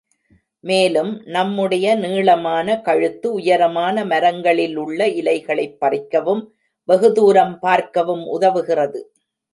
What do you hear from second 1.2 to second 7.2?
நம் முடைய நீளமான கழுத்து உயரமான மரங்களில் உள்ள இலைகளைப் பறிக்கவும், வெகு